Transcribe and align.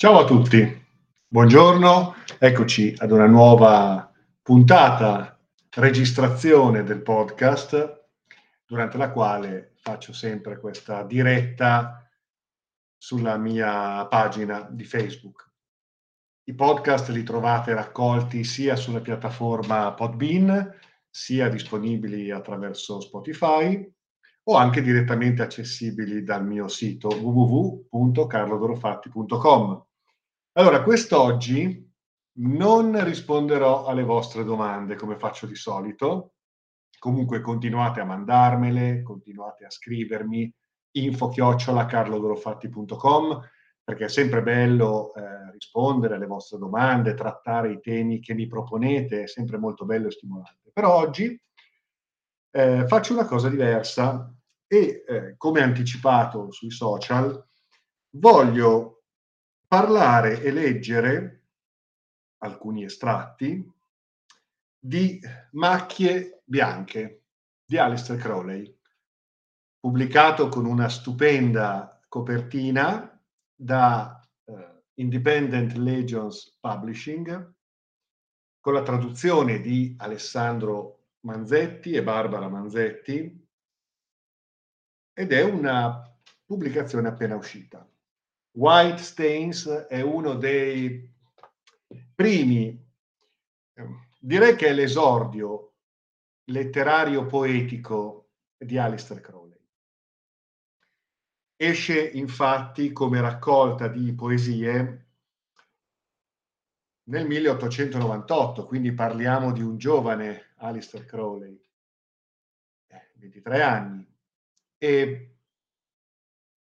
Ciao 0.00 0.20
a 0.20 0.24
tutti, 0.24 0.82
buongiorno, 1.28 2.14
eccoci 2.38 2.94
ad 2.96 3.10
una 3.10 3.26
nuova 3.26 4.10
puntata, 4.40 5.38
registrazione 5.74 6.82
del 6.84 7.02
podcast, 7.02 8.06
durante 8.64 8.96
la 8.96 9.10
quale 9.10 9.74
faccio 9.76 10.14
sempre 10.14 10.58
questa 10.58 11.02
diretta 11.02 12.10
sulla 12.96 13.36
mia 13.36 14.06
pagina 14.06 14.66
di 14.70 14.84
Facebook. 14.84 15.50
I 16.44 16.54
podcast 16.54 17.10
li 17.10 17.22
trovate 17.22 17.74
raccolti 17.74 18.42
sia 18.42 18.76
sulla 18.76 19.02
piattaforma 19.02 19.92
Podbean, 19.92 20.78
sia 21.10 21.50
disponibili 21.50 22.30
attraverso 22.30 23.02
Spotify 23.02 23.86
o 24.44 24.56
anche 24.56 24.80
direttamente 24.80 25.42
accessibili 25.42 26.24
dal 26.24 26.46
mio 26.46 26.68
sito 26.68 27.08
www.carlodorofatti.com. 27.08 29.88
Allora, 30.60 30.82
quest'oggi 30.82 31.90
non 32.40 33.02
risponderò 33.02 33.86
alle 33.86 34.02
vostre 34.02 34.44
domande 34.44 34.94
come 34.94 35.16
faccio 35.16 35.46
di 35.46 35.54
solito. 35.54 36.34
Comunque 36.98 37.40
continuate 37.40 38.00
a 38.00 38.04
mandarmele, 38.04 39.02
continuate 39.02 39.64
a 39.64 39.70
scrivermi 39.70 40.54
info 40.98 41.28
chiocciola 41.30 41.86
carlodorofatti.com 41.86 43.40
perché 43.82 44.04
è 44.04 44.08
sempre 44.10 44.42
bello 44.42 45.14
eh, 45.14 45.50
rispondere 45.52 46.16
alle 46.16 46.26
vostre 46.26 46.58
domande, 46.58 47.14
trattare 47.14 47.72
i 47.72 47.80
temi 47.80 48.20
che 48.20 48.34
mi 48.34 48.46
proponete, 48.46 49.22
è 49.22 49.26
sempre 49.26 49.56
molto 49.56 49.86
bello 49.86 50.08
e 50.08 50.10
stimolante. 50.10 50.70
Però 50.74 50.94
oggi 50.94 51.40
eh, 52.50 52.86
faccio 52.86 53.14
una 53.14 53.24
cosa 53.24 53.48
diversa 53.48 54.30
e, 54.66 55.04
eh, 55.08 55.34
come 55.38 55.62
anticipato 55.62 56.52
sui 56.52 56.70
social, 56.70 57.48
voglio 58.10 58.99
parlare 59.70 60.42
e 60.42 60.50
leggere 60.50 61.44
alcuni 62.38 62.82
estratti 62.82 63.64
di 64.76 65.20
Macchie 65.52 66.42
bianche 66.44 67.26
di 67.64 67.78
Alistair 67.78 68.18
Crowley, 68.18 68.76
pubblicato 69.78 70.48
con 70.48 70.66
una 70.66 70.88
stupenda 70.88 72.02
copertina 72.08 73.16
da 73.54 74.20
uh, 74.42 74.82
Independent 74.94 75.74
Legions 75.74 76.56
Publishing, 76.58 77.54
con 78.58 78.72
la 78.72 78.82
traduzione 78.82 79.60
di 79.60 79.94
Alessandro 79.98 81.10
Manzetti 81.20 81.92
e 81.92 82.02
Barbara 82.02 82.48
Manzetti, 82.48 83.48
ed 85.12 85.32
è 85.32 85.44
una 85.44 86.12
pubblicazione 86.44 87.06
appena 87.06 87.36
uscita. 87.36 87.88
White 88.52 89.02
Stains 89.02 89.66
è 89.68 90.00
uno 90.00 90.34
dei 90.34 91.08
primi, 92.14 92.88
direi 94.18 94.56
che 94.56 94.68
è 94.68 94.72
l'esordio 94.72 95.74
letterario 96.46 97.26
poetico 97.26 98.30
di 98.56 98.76
Alistair 98.76 99.20
Crowley. 99.20 99.58
Esce 101.56 102.08
infatti 102.08 102.92
come 102.92 103.20
raccolta 103.20 103.86
di 103.86 104.12
poesie 104.14 105.06
nel 107.04 107.26
1898, 107.26 108.66
quindi 108.66 108.92
parliamo 108.92 109.52
di 109.52 109.62
un 109.62 109.76
giovane 109.76 110.54
Alistair 110.56 111.04
Crowley, 111.04 111.60
23 113.14 113.56
eh, 113.56 113.60
anni, 113.60 114.18
e 114.78 115.29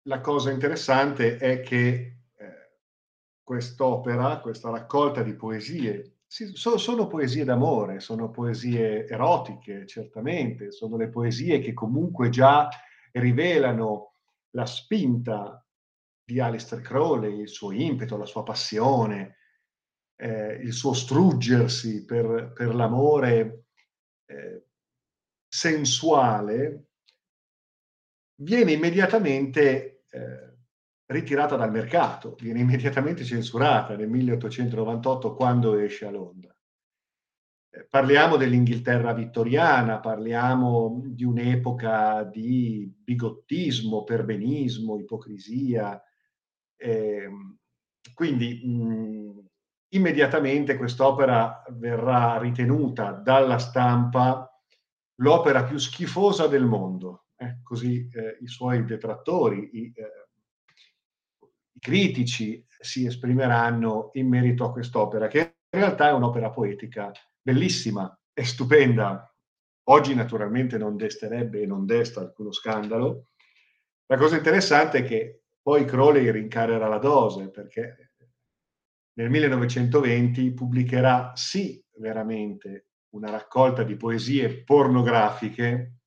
la 0.09 0.21
cosa 0.21 0.51
interessante 0.51 1.37
è 1.37 1.61
che 1.61 2.17
eh, 2.35 2.71
quest'opera, 3.43 4.41
questa 4.41 4.71
raccolta 4.71 5.23
di 5.23 5.35
poesie, 5.35 6.21
sì, 6.27 6.55
so, 6.55 6.79
sono 6.79 7.07
poesie 7.07 7.45
d'amore, 7.45 8.01
sono 8.01 8.31
poesie 8.31 9.07
erotiche, 9.07 9.87
certamente, 9.87 10.73
sono 10.73 10.97
le 10.97 11.09
poesie 11.09 11.59
che 11.59 11.75
comunque 11.75 12.31
già 12.31 12.69
rivelano 13.13 14.15
la 14.51 14.67
spinta 14.67 15.65
di 16.25 16.41
Alistair 16.41 16.81
Crowley, 16.83 17.41
il 17.41 17.49
suo 17.49 17.73
impeto, 17.73 18.17
la 18.17 18.27
sua 18.27 18.43
passione, 18.43 19.37
eh, 20.17 20.55
il 20.55 20.73
suo 20.73 20.95
struggersi 20.95 22.05
per, 22.05 22.53
per 22.55 22.75
l'amore 22.75 23.65
eh, 24.27 24.65
sensuale, 25.47 26.89
viene 28.41 28.73
immediatamente 28.73 29.98
eh, 30.11 30.57
ritirata 31.07 31.57
dal 31.57 31.71
mercato, 31.71 32.37
viene 32.39 32.61
immediatamente 32.61 33.25
censurata 33.25 33.97
nel 33.97 34.09
1898 34.09 35.35
quando 35.35 35.79
esce 35.79 36.07
a 36.07 36.11
Londra. 36.11 36.55
Eh, 37.71 37.87
parliamo 37.89 38.37
dell'Inghilterra 38.37 39.13
vittoriana, 39.13 40.01
parliamo 40.01 41.03
di 41.07 41.25
un'epoca 41.25 42.25
di 42.25 42.91
bigottismo, 42.97 44.05
perbenismo, 44.05 44.99
ipocrisia. 44.99 46.03
Eh, 46.77 47.29
quindi 48.15 48.61
immediatamente 49.91 50.77
quest'opera 50.77 51.63
verrà 51.71 52.39
ritenuta 52.39 53.13
dalla 53.13 53.59
stampa 53.59 54.49
l'opera 55.21 55.65
più 55.65 55.79
schifosa 55.79 56.47
del 56.47 56.65
mondo 56.65 57.28
eh, 57.39 57.59
così 57.63 58.09
eh, 58.13 58.39
i 58.41 58.49
suoi 58.49 58.85
detrattori, 58.85 59.71
i, 59.73 59.93
eh, 59.95 60.29
i, 61.73 61.79
critici 61.79 62.65
si 62.81 63.07
esprimeranno 63.07 64.11
in 64.15 64.29
merito 64.29 64.65
a 64.65 64.73
quest'opera, 64.73 65.29
che 65.29 65.39
in 65.71 65.81
realtà 65.81 66.09
è 66.09 66.13
un'opera 66.13 66.51
poetica 66.51 67.13
bellissima 67.41 68.13
e 68.33 68.45
stupenda. 68.45 69.33
Oggi 69.85 70.15
naturalmente 70.15 70.77
non 70.79 70.97
desterebbe 70.97 71.63
e 71.63 71.67
non 71.67 71.87
desta 71.87 72.21
alcuno 72.21 72.53
scandalo. 72.53 73.29
La 74.07 74.17
cosa 74.17 74.37
interessante 74.37 74.99
è 74.99 75.05
che 75.05 75.43
poi 75.63 75.85
Crowley 75.85 76.31
rincarerà 76.31 76.89
la 76.89 76.99
dose 76.99 77.51
perché 77.51 78.15
nel 79.19 79.31
1920 79.31 80.53
pubblicherà 80.53 81.33
sì 81.35 81.83
veramente 81.99 82.87
una 83.11 83.31
raccolta 83.31 83.83
di 83.83 83.97
poesie 83.97 84.63
pornografiche 84.63 85.98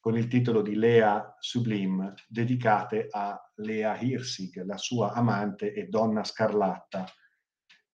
con 0.00 0.16
il 0.16 0.28
titolo 0.28 0.62
di 0.62 0.76
Lea 0.76 1.36
Sublime, 1.38 2.14
dedicate 2.26 3.06
a 3.10 3.38
Lea 3.56 4.00
Hirsig, 4.00 4.64
la 4.64 4.78
sua 4.78 5.12
amante 5.12 5.74
e 5.74 5.88
donna 5.88 6.24
scarlatta 6.24 7.04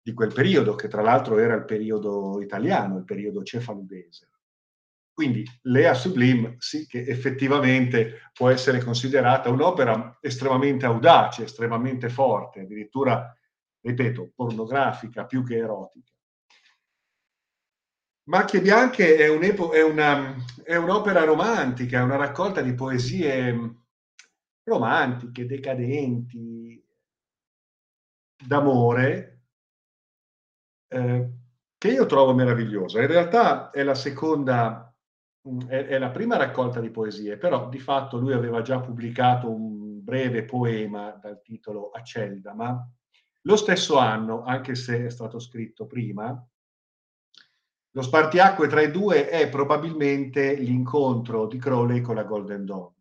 di 0.02 0.12
quel 0.12 0.32
periodo, 0.32 0.74
che 0.74 0.86
tra 0.86 1.00
l'altro 1.00 1.38
era 1.38 1.54
il 1.54 1.64
periodo 1.64 2.42
italiano, 2.42 2.98
il 2.98 3.04
periodo 3.04 3.42
cefaludese. 3.42 4.28
Quindi 5.14 5.44
Lea 5.62 5.94
Sublime 5.94 6.56
sì 6.58 6.86
che 6.86 7.06
effettivamente 7.06 8.30
può 8.34 8.50
essere 8.50 8.82
considerata 8.82 9.48
un'opera 9.48 10.18
estremamente 10.20 10.84
audace, 10.84 11.44
estremamente 11.44 12.10
forte, 12.10 12.60
addirittura, 12.60 13.34
ripeto, 13.80 14.32
pornografica 14.34 15.24
più 15.24 15.42
che 15.42 15.56
erotica. 15.56 16.12
Macchie 18.26 18.62
bianche 18.62 19.16
è, 19.16 19.28
è, 19.28 19.82
una, 19.82 20.34
è 20.62 20.76
un'opera 20.76 21.24
romantica, 21.24 21.98
è 21.98 22.02
una 22.02 22.16
raccolta 22.16 22.62
di 22.62 22.72
poesie 22.72 23.82
romantiche, 24.62 25.44
decadenti, 25.44 26.82
d'amore, 28.46 29.42
eh, 30.88 31.30
che 31.76 31.88
io 31.88 32.06
trovo 32.06 32.32
meravigliosa. 32.32 33.02
In 33.02 33.08
realtà 33.08 33.70
è 33.70 33.82
la 33.82 33.94
seconda, 33.94 34.90
è, 35.68 35.84
è, 35.84 35.98
la 35.98 36.10
prima 36.10 36.38
raccolta 36.38 36.80
di 36.80 36.90
poesie, 36.90 37.36
però 37.36 37.68
di 37.68 37.78
fatto 37.78 38.16
lui 38.18 38.32
aveva 38.32 38.62
già 38.62 38.80
pubblicato 38.80 39.50
un 39.50 40.02
breve 40.02 40.44
poema 40.44 41.10
dal 41.10 41.42
titolo 41.42 41.90
Acelda, 41.90 42.54
ma 42.54 42.88
lo 43.42 43.56
stesso 43.56 43.98
anno, 43.98 44.44
anche 44.44 44.74
se 44.74 45.04
è 45.04 45.10
stato 45.10 45.38
scritto 45.38 45.86
prima, 45.86 46.42
lo 47.96 48.02
spartiacque 48.02 48.66
tra 48.66 48.82
i 48.82 48.90
due 48.90 49.28
è 49.28 49.48
probabilmente 49.48 50.54
l'incontro 50.54 51.46
di 51.46 51.58
Crowley 51.58 52.00
con 52.00 52.16
la 52.16 52.24
Golden 52.24 52.64
Dawn, 52.64 52.92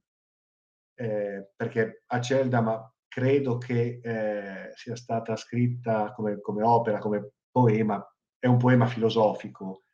eh, 0.95 1.49
perché 1.55 2.03
Aceldama 2.05 2.93
credo 3.07 3.57
che 3.57 3.99
eh, 4.03 4.71
sia 4.75 4.95
stata 4.95 5.35
scritta 5.35 6.11
come, 6.11 6.39
come, 6.41 6.61
opera, 6.61 6.99
come 6.99 7.31
poema, 7.49 8.07
è 8.37 8.45
un 8.45 8.57
poema 8.57 8.85
filosofico 8.85 9.85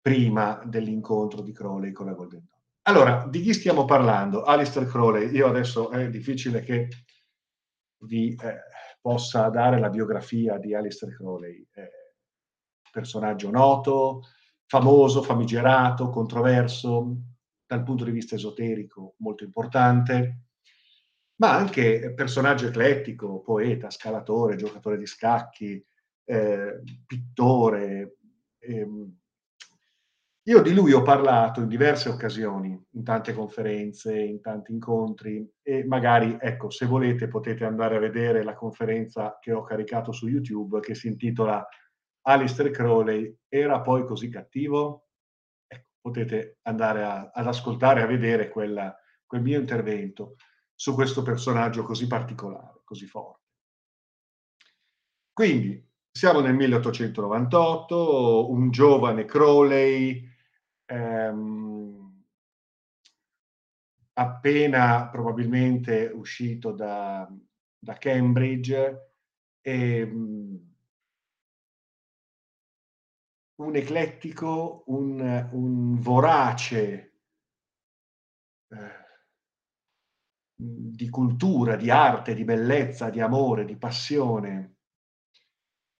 prima 0.00 0.62
dell'incontro 0.64 1.42
di 1.42 1.52
Crowley 1.52 1.92
con 1.92 2.06
la 2.06 2.14
Golden 2.14 2.46
Dawn. 2.46 2.60
Allora, 2.88 3.26
di 3.28 3.42
chi 3.42 3.52
stiamo 3.52 3.84
parlando? 3.84 4.44
Alistair 4.44 4.86
Crowley, 4.86 5.34
io 5.34 5.48
adesso 5.48 5.90
è 5.90 6.08
difficile 6.08 6.62
che 6.62 6.88
vi 8.04 8.34
eh, 8.34 8.60
possa 9.02 9.50
dare 9.50 9.78
la 9.78 9.90
biografia 9.90 10.56
di 10.56 10.74
Alistair 10.74 11.14
Crowley, 11.14 11.66
personaggio 12.90 13.50
noto, 13.50 14.22
famoso, 14.66 15.22
famigerato, 15.22 16.10
controverso, 16.10 17.16
dal 17.66 17.82
punto 17.82 18.04
di 18.04 18.10
vista 18.12 18.34
esoterico 18.34 19.14
molto 19.18 19.44
importante. 19.44 20.40
ma 21.38 21.54
anche 21.54 22.12
personaggio 22.14 22.66
eclettico, 22.66 23.40
poeta, 23.42 23.90
scalatore, 23.90 24.56
giocatore 24.56 24.96
di 24.98 25.06
scacchi, 25.06 25.84
eh, 26.24 26.82
pittore. 27.06 28.16
Ehm. 28.60 29.18
Io 30.48 30.62
di 30.62 30.72
lui 30.72 30.92
ho 30.92 31.02
parlato 31.02 31.60
in 31.60 31.68
diverse 31.68 32.08
occasioni, 32.08 32.80
in 32.92 33.02
tante 33.04 33.34
conferenze, 33.34 34.16
in 34.16 34.40
tanti 34.40 34.72
incontri 34.72 35.46
e 35.60 35.84
magari, 35.84 36.36
ecco, 36.40 36.70
se 36.70 36.86
volete 36.86 37.26
potete 37.26 37.64
andare 37.64 37.96
a 37.96 37.98
vedere 37.98 38.44
la 38.44 38.54
conferenza 38.54 39.38
che 39.40 39.52
ho 39.52 39.62
caricato 39.62 40.12
su 40.12 40.28
YouTube 40.28 40.78
che 40.80 40.94
si 40.94 41.08
intitola 41.08 41.66
Alistair 42.28 42.70
Crowley 42.70 43.36
era 43.48 43.80
poi 43.80 44.04
così 44.04 44.28
cattivo? 44.28 45.10
Ecco, 45.66 45.90
potete 46.00 46.58
andare 46.62 47.04
a, 47.04 47.30
ad 47.32 47.46
ascoltare, 47.46 48.02
a 48.02 48.06
vedere 48.06 48.48
quella, 48.48 48.96
quel 49.24 49.42
mio 49.42 49.60
intervento 49.60 50.36
su 50.74 50.94
questo 50.94 51.22
personaggio 51.22 51.84
così 51.84 52.06
particolare, 52.06 52.80
così 52.84 53.06
forte. 53.06 53.44
Quindi 55.32 55.88
siamo 56.10 56.40
nel 56.40 56.54
1898, 56.54 58.50
un 58.50 58.70
giovane 58.70 59.24
Crowley, 59.24 60.28
ehm, 60.86 62.24
appena 64.14 65.08
probabilmente 65.10 66.10
uscito 66.12 66.72
da, 66.72 67.30
da 67.78 67.94
Cambridge, 67.94 69.12
e, 69.60 69.98
ehm, 69.98 70.75
un 73.56 73.74
eclettico, 73.74 74.84
un, 74.86 75.48
un 75.52 75.98
vorace 76.00 77.14
eh, 78.68 79.04
di 80.54 81.08
cultura, 81.08 81.76
di 81.76 81.90
arte, 81.90 82.34
di 82.34 82.44
bellezza, 82.44 83.10
di 83.10 83.20
amore, 83.20 83.64
di 83.64 83.76
passione, 83.76 84.76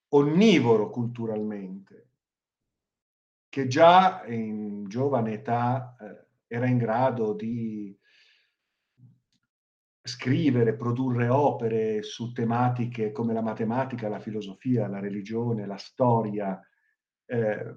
onnivoro 0.08 0.90
culturalmente, 0.90 2.10
che 3.48 3.66
già 3.66 4.24
in 4.26 4.86
giovane 4.88 5.32
età 5.32 5.96
eh, 5.98 6.26
era 6.46 6.66
in 6.66 6.78
grado 6.78 7.32
di 7.32 7.98
scrivere, 10.02 10.76
produrre 10.76 11.28
opere 11.28 12.02
su 12.02 12.32
tematiche 12.32 13.10
come 13.12 13.32
la 13.32 13.42
matematica, 13.42 14.08
la 14.08 14.20
filosofia, 14.20 14.86
la 14.86 15.00
religione, 15.00 15.66
la 15.66 15.76
storia, 15.76 16.60
eh, 17.26 17.76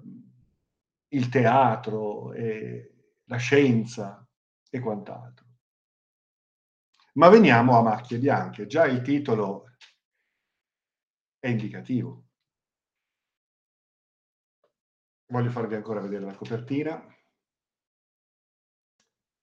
il 1.08 1.28
teatro, 1.28 2.32
eh, 2.32 2.94
la 3.24 3.36
scienza 3.36 4.26
e 4.70 4.80
quant'altro. 4.80 5.46
Ma 7.14 7.28
veniamo 7.28 7.76
a 7.76 7.82
macchie 7.82 8.18
bianche. 8.18 8.66
Già 8.66 8.86
il 8.86 9.02
titolo 9.02 9.70
è 11.38 11.48
indicativo. 11.48 12.26
Voglio 15.26 15.50
farvi 15.50 15.74
ancora 15.74 16.00
vedere 16.00 16.24
la 16.24 16.34
copertina. 16.34 17.02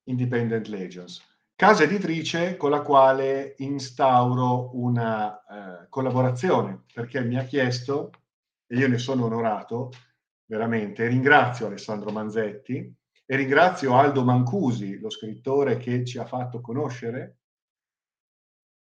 Independent 0.04 0.68
Legends. 0.68 1.22
Casa 1.56 1.84
editrice 1.84 2.56
con 2.56 2.70
la 2.70 2.82
quale 2.82 3.56
instauro 3.58 4.70
una 4.78 5.84
eh, 5.84 5.90
collaborazione, 5.90 6.84
perché 6.94 7.22
mi 7.22 7.38
ha 7.38 7.44
chiesto, 7.44 8.12
e 8.68 8.78
io 8.78 8.88
ne 8.88 8.98
sono 8.98 9.26
onorato, 9.26 9.92
veramente, 10.46 11.08
ringrazio 11.08 11.68
Alessandro 11.68 12.12
Manzetti 12.12 12.94
e 13.26 13.36
ringrazio 13.36 13.96
Aldo 13.96 14.24
Mancusi, 14.24 15.00
lo 15.00 15.10
scrittore 15.10 15.78
che 15.78 16.06
ci 16.06 16.18
ha 16.18 16.26
fatto 16.26 16.62
conoscere 16.62 17.38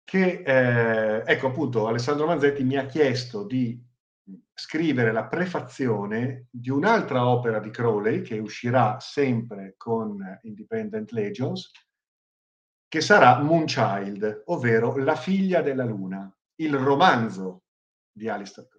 che, 0.08 0.42
eh, 0.46 1.24
ecco 1.26 1.48
appunto, 1.48 1.88
Alessandro 1.88 2.28
Manzetti 2.28 2.64
mi 2.64 2.78
ha 2.78 2.86
chiesto 2.86 3.44
di 3.44 3.78
scrivere 4.54 5.12
la 5.12 5.26
prefazione 5.28 6.48
di 6.50 6.70
un'altra 6.70 7.28
opera 7.28 7.60
di 7.60 7.70
Crowley 7.70 8.22
che 8.22 8.40
uscirà 8.40 9.02
sempre 9.02 9.74
con 9.76 10.40
Independent 10.44 11.12
Legions, 11.12 11.72
che 12.88 13.02
sarà 13.02 13.42
Moonchild, 13.42 14.44
ovvero 14.46 14.96
La 14.96 15.16
figlia 15.18 15.62
della 15.62 15.84
luna, 15.84 16.34
il 16.62 16.74
romanzo 16.78 17.64
di 18.10 18.30
Alistair 18.30 18.68
Crowley, 18.68 18.77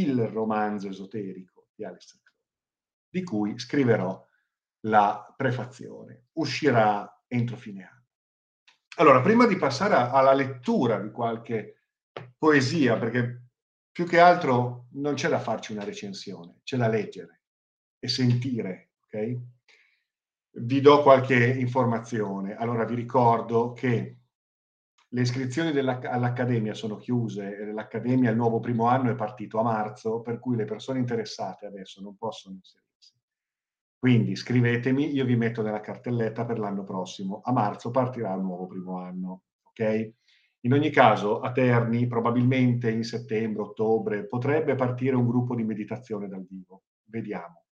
il, 0.00 0.26
romanzo 0.28 0.88
esoterico 0.88 1.68
di 1.74 1.84
Alistair 1.84 2.22
Crowley, 2.22 2.50
di 3.08 3.22
cui 3.22 3.58
scriverò 3.58 4.24
la 4.86 5.34
prefazione. 5.36 6.28
Uscirà 6.32 7.22
entro 7.26 7.56
fine 7.56 7.84
anno. 7.84 8.04
Allora, 8.96 9.20
prima 9.20 9.46
di 9.46 9.56
passare 9.56 9.94
alla 9.94 10.32
lettura 10.32 10.98
di 11.00 11.10
qualche 11.10 11.82
poesia, 12.38 12.96
perché 12.98 13.42
più 13.90 14.06
che 14.06 14.18
altro 14.18 14.86
non 14.92 15.14
c'è 15.14 15.28
da 15.28 15.38
farci 15.38 15.72
una 15.72 15.84
recensione, 15.84 16.60
c'è 16.62 16.76
da 16.76 16.88
leggere 16.88 17.42
e 17.98 18.08
sentire, 18.08 18.92
ok? 19.04 19.36
Vi 20.58 20.80
do 20.80 21.02
qualche 21.02 21.46
informazione. 21.46 22.56
Allora, 22.56 22.84
vi 22.84 22.94
ricordo 22.94 23.72
che 23.72 24.25
le 25.08 25.20
iscrizioni 25.20 25.76
all'Accademia 25.78 26.74
sono 26.74 26.96
chiuse, 26.96 27.72
l'Accademia 27.72 28.30
il 28.30 28.36
nuovo 28.36 28.60
primo 28.60 28.86
anno 28.86 29.10
è 29.10 29.14
partito 29.14 29.58
a 29.58 29.62
marzo, 29.62 30.20
per 30.20 30.38
cui 30.38 30.56
le 30.56 30.64
persone 30.64 30.98
interessate 30.98 31.66
adesso 31.66 32.00
non 32.02 32.16
possono 32.16 32.56
inserire 32.56 32.86
quindi 34.06 34.36
scrivetemi, 34.36 35.12
io 35.12 35.24
vi 35.24 35.34
metto 35.34 35.62
nella 35.62 35.80
cartelletta 35.80 36.44
per 36.44 36.60
l'anno 36.60 36.84
prossimo. 36.84 37.40
A 37.42 37.50
marzo 37.50 37.90
partirà 37.90 38.32
il 38.34 38.42
nuovo 38.42 38.66
primo 38.66 38.98
anno, 38.98 39.42
ok? 39.64 40.12
In 40.60 40.74
ogni 40.74 40.90
caso, 40.90 41.40
a 41.40 41.50
Terni, 41.50 42.06
probabilmente 42.06 42.88
in 42.88 43.02
settembre, 43.02 43.62
ottobre, 43.62 44.26
potrebbe 44.26 44.76
partire 44.76 45.16
un 45.16 45.26
gruppo 45.26 45.56
di 45.56 45.64
meditazione 45.64 46.28
dal 46.28 46.46
vivo. 46.48 46.84
Vediamo. 47.04 47.64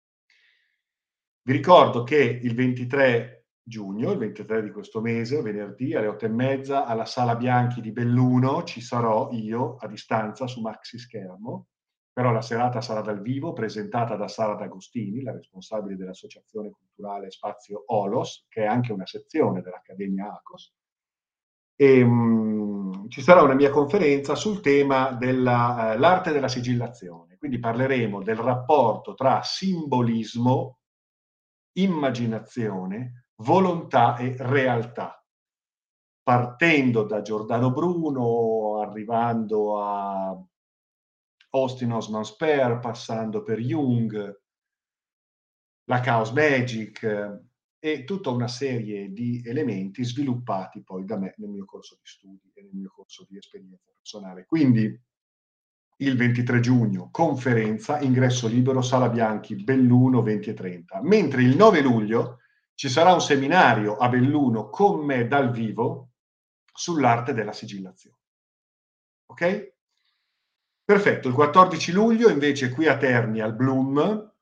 Vi 1.42 1.52
ricordo 1.52 2.02
che 2.02 2.16
il 2.16 2.54
23 2.54 3.41
giugno, 3.62 4.10
il 4.10 4.18
23 4.18 4.62
di 4.62 4.70
questo 4.70 5.00
mese, 5.00 5.42
venerdì 5.42 5.94
alle 5.94 6.08
8 6.08 6.24
e 6.24 6.28
mezza, 6.28 6.84
alla 6.84 7.04
Sala 7.04 7.36
Bianchi 7.36 7.80
di 7.80 7.92
Belluno 7.92 8.64
ci 8.64 8.80
sarò 8.80 9.30
io 9.32 9.76
a 9.76 9.86
distanza 9.86 10.46
su 10.46 10.60
maxi 10.60 10.98
schermo 10.98 11.66
però 12.12 12.30
la 12.30 12.42
serata 12.42 12.82
sarà 12.82 13.00
dal 13.00 13.22
vivo, 13.22 13.54
presentata 13.54 14.16
da 14.16 14.28
Sara 14.28 14.54
D'Agostini, 14.54 15.22
la 15.22 15.32
responsabile 15.32 15.96
dell'Associazione 15.96 16.70
Culturale 16.70 17.30
Spazio 17.30 17.84
Olos, 17.86 18.44
che 18.48 18.64
è 18.64 18.66
anche 18.66 18.92
una 18.92 19.06
sezione 19.06 19.62
dell'Accademia 19.62 20.30
ACOS. 20.30 20.74
E, 21.74 22.02
um, 22.02 23.08
ci 23.08 23.22
sarà 23.22 23.40
una 23.40 23.54
mia 23.54 23.70
conferenza 23.70 24.34
sul 24.34 24.60
tema 24.60 25.12
dell'arte 25.12 26.30
uh, 26.30 26.32
della 26.34 26.48
sigillazione, 26.48 27.38
quindi 27.38 27.58
parleremo 27.58 28.22
del 28.22 28.36
rapporto 28.36 29.14
tra 29.14 29.40
simbolismo, 29.42 30.80
immaginazione, 31.78 33.21
volontà 33.42 34.16
e 34.16 34.36
realtà, 34.38 35.22
partendo 36.22 37.02
da 37.04 37.20
Giordano 37.22 37.72
Bruno, 37.72 38.80
arrivando 38.80 39.82
a 39.82 40.42
Austin 41.50 41.92
Osman 41.92 42.24
Spare, 42.24 42.78
passando 42.78 43.42
per 43.42 43.58
Jung, 43.58 44.40
la 45.84 46.00
Chaos 46.00 46.30
Magic 46.30 47.40
e 47.78 48.04
tutta 48.04 48.30
una 48.30 48.46
serie 48.46 49.12
di 49.12 49.42
elementi 49.44 50.04
sviluppati 50.04 50.82
poi 50.82 51.04
da 51.04 51.18
me 51.18 51.34
nel 51.38 51.50
mio 51.50 51.64
corso 51.64 51.96
di 51.96 52.04
studi 52.04 52.50
e 52.54 52.62
nel 52.62 52.74
mio 52.74 52.92
corso 52.94 53.26
di 53.28 53.36
esperienza 53.36 53.90
personale. 53.92 54.46
Quindi 54.46 54.98
il 55.96 56.16
23 56.16 56.60
giugno, 56.60 57.10
conferenza, 57.10 58.00
ingresso 58.00 58.46
libero, 58.46 58.82
Sala 58.82 59.08
Bianchi, 59.08 59.56
Belluno 59.56 60.22
20 60.22 60.50
e 60.50 60.54
30. 60.54 61.02
Mentre 61.02 61.42
il 61.42 61.56
9 61.56 61.80
luglio 61.80 62.38
ci 62.74 62.88
sarà 62.88 63.12
un 63.12 63.20
seminario 63.20 63.96
a 63.96 64.08
Belluno 64.08 64.68
con 64.68 65.04
me 65.04 65.26
dal 65.26 65.50
vivo 65.50 66.10
sull'arte 66.72 67.32
della 67.34 67.52
sigillazione. 67.52 68.18
Ok? 69.26 69.72
Perfetto, 70.84 71.28
il 71.28 71.34
14 71.34 71.92
luglio 71.92 72.28
invece 72.28 72.70
qui 72.70 72.86
a 72.86 72.96
Terni 72.96 73.40
al 73.40 73.54
Bloom, 73.54 74.32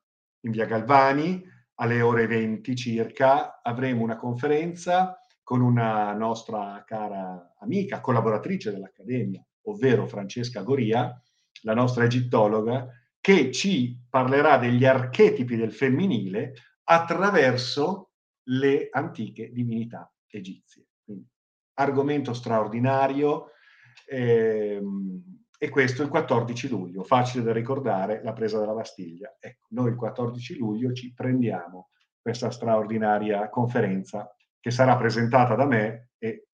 in 0.41 0.51
via 0.51 0.65
Galvani, 0.65 1.43
alle 1.75 2.01
ore 2.01 2.27
20 2.27 2.75
circa, 2.75 3.61
avremo 3.61 4.03
una 4.03 4.17
conferenza 4.17 5.17
con 5.43 5.61
una 5.61 6.13
nostra 6.13 6.83
cara 6.85 7.55
amica, 7.59 8.01
collaboratrice 8.01 8.71
dell'Accademia, 8.71 9.45
ovvero 9.63 10.05
Francesca 10.07 10.61
Goria, 10.61 11.21
la 11.63 11.73
nostra 11.73 12.05
egittologa, 12.05 12.87
che 13.19 13.51
ci 13.51 13.99
parlerà 14.09 14.57
degli 14.57 14.85
archetipi 14.85 15.55
del 15.55 15.71
femminile 15.73 16.53
attraverso 16.85 18.10
le 18.51 18.89
antiche 18.91 19.51
divinità 19.51 20.11
egizie. 20.27 20.87
Quindi, 21.03 21.27
argomento 21.75 22.33
straordinario. 22.33 23.51
Ehm, 24.07 25.39
e 25.57 25.69
questo 25.69 26.01
il 26.01 26.09
14 26.09 26.69
luglio, 26.69 27.03
facile 27.03 27.43
da 27.43 27.53
ricordare, 27.53 28.23
la 28.23 28.33
presa 28.33 28.57
della 28.59 28.73
Bastiglia. 28.73 29.37
Ecco, 29.39 29.67
noi 29.71 29.89
il 29.89 29.95
14 29.95 30.57
luglio 30.57 30.91
ci 30.91 31.13
prendiamo 31.13 31.89
questa 32.19 32.49
straordinaria 32.49 33.47
conferenza 33.49 34.35
che 34.59 34.71
sarà 34.71 34.97
presentata 34.97 35.53
da 35.53 35.65
me 35.65 36.09
e 36.17 36.47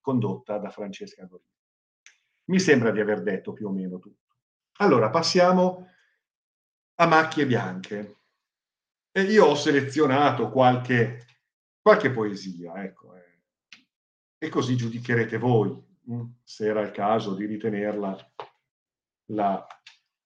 condotta 0.00 0.58
da 0.58 0.68
Francesca 0.68 1.24
Gorini. 1.24 1.48
Mi 2.50 2.60
sembra 2.60 2.90
di 2.90 3.00
aver 3.00 3.22
detto 3.22 3.52
più 3.54 3.68
o 3.68 3.70
meno 3.70 3.98
tutto. 3.98 4.36
Allora, 4.78 5.08
passiamo 5.08 5.88
a 6.96 7.06
macchie 7.06 7.46
bianche. 7.46 8.16
E 9.10 9.22
io 9.22 9.46
ho 9.46 9.54
selezionato 9.54 10.50
qualche, 10.50 11.26
qualche 11.90 12.12
poesia, 12.12 12.84
ecco, 12.84 13.16
eh. 13.16 13.40
e 14.38 14.48
così 14.48 14.76
giudicherete 14.76 15.38
voi 15.38 15.76
mm, 16.08 16.22
se 16.44 16.66
era 16.66 16.82
il 16.82 16.92
caso 16.92 17.34
di 17.34 17.46
ritenerla 17.46 18.32
la, 19.32 19.66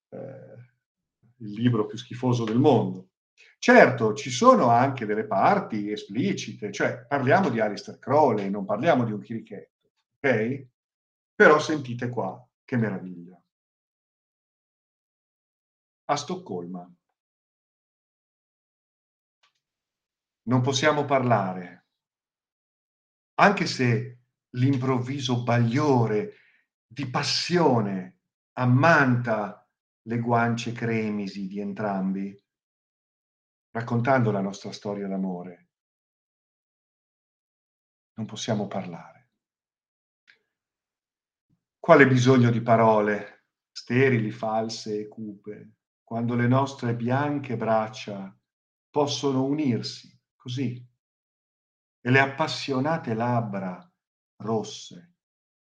eh, 0.09 0.55
il 1.37 1.51
libro 1.53 1.87
più 1.87 1.97
schifoso 1.97 2.43
del 2.43 2.59
mondo. 2.59 3.09
Certo, 3.57 4.13
ci 4.13 4.29
sono 4.29 4.69
anche 4.69 5.07
delle 5.07 5.25
parti 5.25 5.89
esplicite, 5.89 6.71
cioè 6.71 7.03
parliamo 7.07 7.49
di 7.49 7.59
Alistair 7.59 7.97
Crowley, 7.97 8.47
non 8.51 8.63
parliamo 8.63 9.03
di 9.03 9.11
un 9.11 9.21
chirichetto, 9.21 9.89
ok? 10.19 10.67
Però 11.33 11.57
sentite 11.57 12.09
qua, 12.09 12.47
che 12.63 12.77
meraviglia. 12.77 13.41
A 16.09 16.15
Stoccolma. 16.15 16.87
Non 20.47 20.61
possiamo 20.61 21.05
parlare, 21.05 21.87
anche 23.39 23.65
se 23.65 24.19
l'improvviso 24.51 25.43
bagliore 25.43 26.35
di 26.85 27.09
passione 27.09 28.19
ammanta 28.53 29.67
le 30.03 30.19
guance 30.19 30.71
cremisi 30.71 31.47
di 31.47 31.59
entrambi, 31.59 32.43
raccontando 33.71 34.29
la 34.29 34.39
nostra 34.39 34.71
storia 34.71 35.07
d'amore. 35.07 35.69
Non 38.13 38.27
possiamo 38.27 38.67
parlare. 38.67 39.31
Quale 41.79 42.07
bisogno 42.07 42.51
di 42.51 42.61
parole, 42.61 43.47
sterili, 43.71 44.29
false 44.29 45.01
e 45.01 45.07
cupe, 45.07 45.73
quando 46.03 46.35
le 46.35 46.47
nostre 46.47 46.95
bianche 46.95 47.57
braccia 47.57 48.33
possono 48.89 49.43
unirsi 49.43 50.14
così 50.45 50.79
e 52.01 52.11
le 52.11 52.19
appassionate 52.19 53.15
labbra 53.15 53.91
rosse 54.43 55.15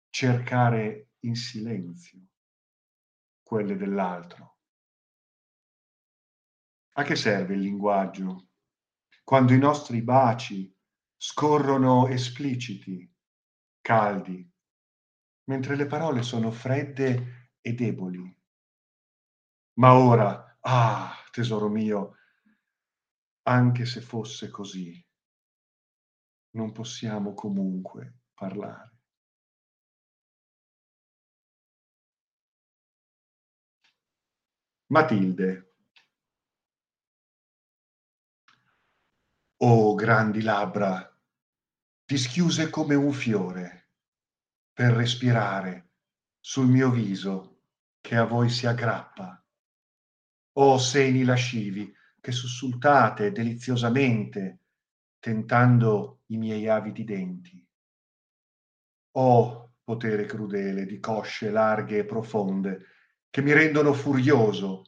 cercare 0.09 1.11
in 1.19 1.35
silenzio 1.35 2.19
quelle 3.43 3.77
dell'altro. 3.77 4.57
A 6.93 7.03
che 7.03 7.15
serve 7.15 7.53
il 7.53 7.59
linguaggio 7.59 8.49
quando 9.23 9.53
i 9.53 9.59
nostri 9.59 10.01
baci 10.01 10.75
scorrono 11.15 12.07
espliciti, 12.07 13.07
caldi, 13.81 14.51
mentre 15.43 15.75
le 15.75 15.85
parole 15.85 16.23
sono 16.23 16.49
fredde 16.49 17.51
e 17.61 17.73
deboli? 17.73 18.35
Ma 19.73 19.93
ora, 19.93 20.57
ah, 20.59 21.13
tesoro 21.29 21.69
mio, 21.69 22.15
anche 23.43 23.85
se 23.85 24.01
fosse 24.01 24.49
così, 24.49 25.03
non 26.51 26.71
possiamo 26.71 27.33
comunque 27.33 28.19
parlare. 28.33 28.89
Matilde 34.87 35.71
Oh 39.63 39.93
grandi 39.93 40.41
labbra, 40.41 41.07
ti 42.03 42.17
schiuse 42.17 42.71
come 42.71 42.95
un 42.95 43.13
fiore 43.13 43.91
per 44.73 44.93
respirare 44.93 45.91
sul 46.39 46.67
mio 46.67 46.89
viso 46.89 47.65
che 48.01 48.15
a 48.15 48.23
voi 48.23 48.49
si 48.49 48.65
aggrappa. 48.65 49.45
Oh 50.53 50.79
seni 50.79 51.23
lascivi 51.23 51.93
che 52.21 52.31
sussultate 52.31 53.31
deliziosamente 53.31 54.59
tentando 55.19 56.21
i 56.27 56.37
miei 56.37 56.69
avidi 56.69 57.03
denti. 57.03 57.67
Oh 59.13 59.73
potere 59.83 60.25
crudele 60.25 60.85
di 60.85 60.99
cosce 60.99 61.49
larghe 61.49 61.97
e 61.97 62.05
profonde 62.05 62.85
che 63.29 63.41
mi 63.41 63.51
rendono 63.51 63.93
furioso 63.93 64.83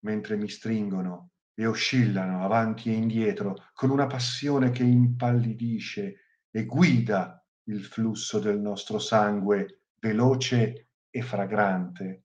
mentre 0.00 0.36
mi 0.36 0.48
stringono 0.48 1.30
e 1.54 1.66
oscillano 1.66 2.44
avanti 2.44 2.90
e 2.90 2.94
indietro 2.94 3.68
con 3.72 3.90
una 3.90 4.06
passione 4.06 4.70
che 4.70 4.82
impallidisce 4.82 6.16
e 6.50 6.64
guida 6.64 7.42
il 7.64 7.84
flusso 7.84 8.40
del 8.40 8.58
nostro 8.58 8.98
sangue 8.98 9.82
veloce 10.00 10.88
e 11.08 11.22
fragrante 11.22 12.24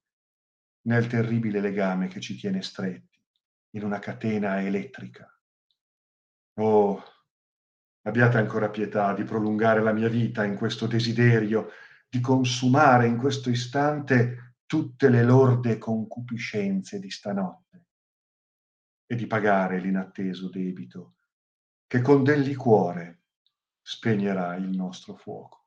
nel 0.88 1.08
terribile 1.08 1.60
legame 1.60 2.08
che 2.08 2.20
ci 2.20 2.36
tiene 2.36 2.62
stretti 2.62 3.15
in 3.76 3.84
una 3.84 4.00
catena 4.00 4.62
elettrica. 4.62 5.30
Oh, 6.60 7.04
abbiate 8.04 8.38
ancora 8.38 8.70
pietà 8.70 9.14
di 9.14 9.24
prolungare 9.24 9.82
la 9.82 9.92
mia 9.92 10.08
vita 10.08 10.46
in 10.46 10.56
questo 10.56 10.88
desiderio, 10.88 11.70
di 12.10 12.22
consumare 12.22 13.08
in 13.08 13.18
questo 13.18 13.50
istante 13.50 14.60
tutte 14.66 15.10
le 15.10 15.24
lorde 15.24 15.78
concupiscenze 15.78 17.00
di 17.00 17.10
stanotte 17.10 17.86
e 19.06 19.16
di 19.16 19.28
pagare 19.28 19.80
l'inatteso 19.80 20.50
debito 20.50 21.16
che 21.86 22.02
con 22.02 22.24
del 22.24 22.42
liquore 22.42 23.24
spegnerà 23.82 24.56
il 24.56 24.70
nostro 24.70 25.16
fuoco. 25.16 25.65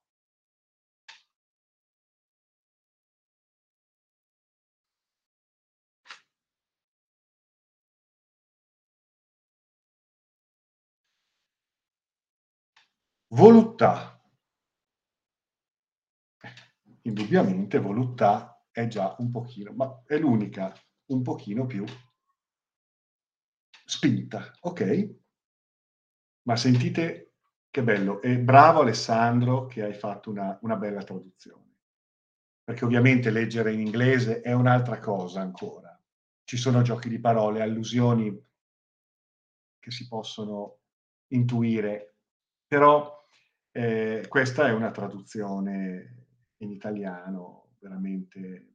Voluttà. 13.30 14.18
Indubbiamente 17.02 17.78
voluttà 17.78 18.64
è 18.70 18.87
già 18.87 19.14
un 19.18 19.30
pochino, 19.30 19.73
ma 19.73 20.02
è 20.06 20.18
l'unica 20.18 20.73
un 21.06 21.23
pochino 21.23 21.66
più 21.66 21.85
spinta, 23.85 24.50
ok? 24.61 25.14
Ma 26.42 26.56
sentite 26.56 27.35
che 27.70 27.82
bello, 27.82 28.23
e 28.23 28.38
bravo 28.38 28.80
Alessandro 28.80 29.66
che 29.66 29.82
hai 29.82 29.94
fatto 29.94 30.30
una, 30.30 30.58
una 30.62 30.76
bella 30.76 31.02
traduzione, 31.02 31.76
perché 32.64 32.85
ovviamente 32.85 33.30
leggere 33.30 33.73
in 33.73 33.80
inglese 33.80 34.40
è 34.40 34.52
un'altra 34.52 34.99
cosa 34.99 35.40
ancora. 35.40 35.94
Ci 36.44 36.56
sono 36.56 36.80
giochi 36.80 37.08
di 37.11 37.20
parole, 37.20 37.61
allusioni 37.61 38.47
che 39.78 39.90
si 39.90 40.08
possono 40.08 40.80
intuire, 41.28 42.16
però 42.66 43.17
eh, 43.72 44.25
questa 44.28 44.66
è 44.66 44.72
una 44.72 44.90
traduzione 44.90 46.26
in 46.58 46.70
italiano 46.70 47.70
veramente, 47.78 48.75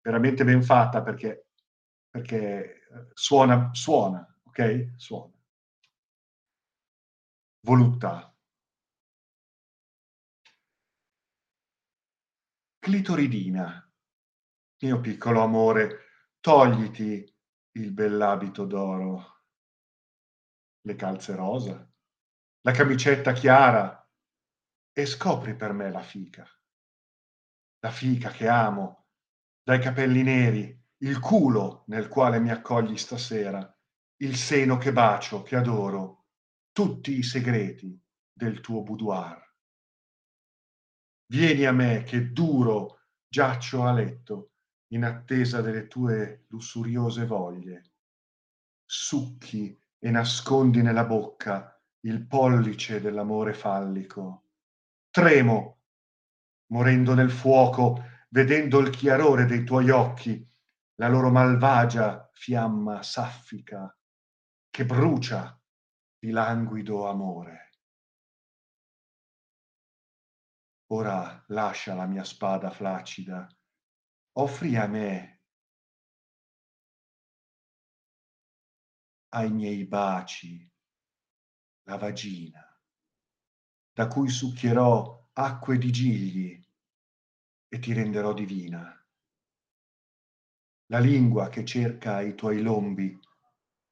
veramente 0.00 0.44
ben 0.44 0.62
fatta 0.62 1.02
perché, 1.02 1.48
perché 2.08 2.88
suona, 3.12 3.70
suona, 3.72 4.26
ok? 4.44 4.94
Suona. 4.96 5.32
Voluttà. 7.60 8.32
Clitoridina, 12.78 13.92
mio 14.78 15.00
piccolo 15.00 15.42
amore, 15.42 16.04
togliti 16.40 17.34
il 17.72 17.92
bell'abito 17.92 18.64
d'oro, 18.64 19.42
le 20.82 20.94
calze 20.94 21.34
rosa, 21.34 21.92
la 22.66 22.72
camicetta 22.72 23.32
chiara 23.32 24.10
e 24.92 25.06
scopri 25.06 25.54
per 25.54 25.72
me 25.72 25.88
la 25.88 26.02
fica. 26.02 26.44
La 27.78 27.90
fica 27.92 28.30
che 28.30 28.48
amo, 28.48 29.06
dai 29.62 29.78
capelli 29.78 30.24
neri, 30.24 30.76
il 31.02 31.20
culo 31.20 31.84
nel 31.86 32.08
quale 32.08 32.40
mi 32.40 32.50
accogli 32.50 32.96
stasera, 32.96 33.72
il 34.22 34.34
seno 34.34 34.78
che 34.78 34.92
bacio, 34.92 35.44
che 35.44 35.54
adoro, 35.54 36.24
tutti 36.72 37.16
i 37.16 37.22
segreti 37.22 37.96
del 38.32 38.60
tuo 38.60 38.82
boudoir. 38.82 39.54
Vieni 41.26 41.66
a 41.66 41.72
me 41.72 42.02
che 42.02 42.32
duro 42.32 43.10
giaccio 43.28 43.84
a 43.84 43.92
letto 43.92 44.54
in 44.88 45.04
attesa 45.04 45.60
delle 45.60 45.86
tue 45.86 46.46
lussuriose 46.48 47.26
voglie. 47.26 47.92
Succhi 48.84 49.80
e 50.00 50.10
nascondi 50.10 50.82
nella 50.82 51.04
bocca 51.04 51.70
il 52.06 52.24
pollice 52.26 53.00
dell'amore 53.00 53.52
fallico. 53.52 54.44
Tremo, 55.10 55.82
morendo 56.70 57.14
nel 57.14 57.30
fuoco, 57.30 58.02
vedendo 58.30 58.78
il 58.78 58.90
chiarore 58.90 59.44
dei 59.44 59.64
tuoi 59.64 59.90
occhi 59.90 60.48
la 60.96 61.08
loro 61.08 61.30
malvagia 61.30 62.30
fiamma 62.32 63.02
saffica 63.02 63.94
che 64.70 64.86
brucia 64.86 65.60
di 66.18 66.30
languido 66.30 67.08
amore. 67.08 67.64
Ora 70.92 71.44
lascia 71.48 71.94
la 71.94 72.06
mia 72.06 72.22
spada 72.22 72.70
flaccida, 72.70 73.48
offri 74.34 74.76
a 74.76 74.86
me, 74.86 75.42
ai 79.30 79.50
miei 79.50 79.84
baci, 79.84 80.72
la 81.86 81.96
vagina, 81.98 82.62
da 83.92 84.08
cui 84.08 84.28
succhierò 84.28 85.28
acque 85.32 85.78
di 85.78 85.90
gigli 85.90 86.64
e 87.68 87.78
ti 87.78 87.92
renderò 87.92 88.32
divina. 88.32 88.92
La 90.86 90.98
lingua 90.98 91.48
che 91.48 91.64
cerca 91.64 92.20
i 92.20 92.34
tuoi 92.34 92.60
lombi, 92.60 93.18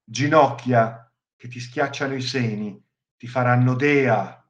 ginocchia 0.04 1.12
che 1.36 1.48
ti 1.48 1.60
schiacciano 1.60 2.14
i 2.14 2.22
seni, 2.22 2.84
ti 3.16 3.26
faranno 3.26 3.74
dea. 3.74 4.40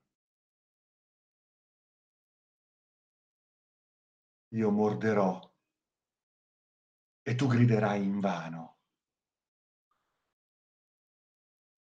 Io 4.54 4.70
morderò 4.70 5.52
e 7.22 7.34
tu 7.34 7.46
griderai 7.46 8.02
invano. 8.04 8.78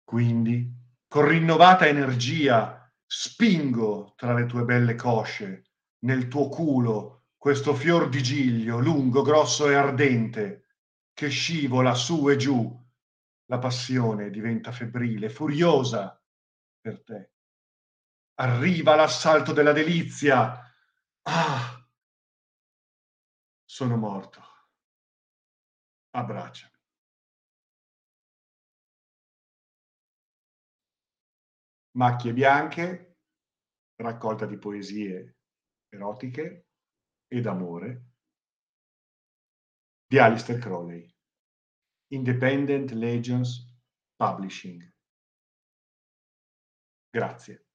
Quindi, 0.04 0.72
con 1.08 1.26
rinnovata 1.26 1.86
energia, 1.86 2.92
spingo 3.06 4.12
tra 4.14 4.34
le 4.34 4.44
tue 4.44 4.64
belle 4.64 4.94
cosce, 4.94 5.70
nel 6.00 6.28
tuo 6.28 6.48
culo, 6.48 7.24
questo 7.36 7.74
fior 7.74 8.08
di 8.10 8.22
giglio 8.22 8.78
lungo, 8.78 9.22
grosso 9.22 9.68
e 9.70 9.74
ardente, 9.74 10.66
che 11.14 11.28
scivola 11.28 11.94
su 11.94 12.28
e 12.28 12.36
giù. 12.36 12.86
La 13.46 13.58
passione 13.58 14.28
diventa 14.28 14.70
febbrile, 14.70 15.30
furiosa 15.30 16.22
per 16.78 17.02
te. 17.02 17.30
Arriva 18.34 18.94
l'assalto 18.94 19.52
della 19.52 19.72
delizia. 19.72 20.62
Ah! 21.22 21.88
Sono 23.64 23.96
morto. 23.96 24.42
Abbracciami. 26.10 26.77
Macchie 31.98 32.32
bianche, 32.32 33.16
raccolta 33.96 34.46
di 34.46 34.56
poesie 34.56 35.38
erotiche 35.88 36.68
ed 37.26 37.44
amore 37.44 38.12
di 40.06 40.16
Alistair 40.16 40.60
Crowley. 40.60 41.12
Independent 42.12 42.92
Legends 42.92 43.76
Publishing. 44.14 44.88
Grazie. 47.10 47.66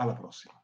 Alla 0.00 0.14
prossima. 0.14 0.59